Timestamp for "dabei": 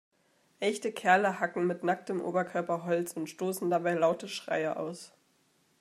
3.69-3.93